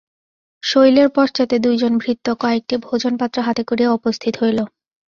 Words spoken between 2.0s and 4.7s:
ভৃত্য কয়েকটি ভোজনপাত্র হাতে করিয়া উপস্থিত হইল।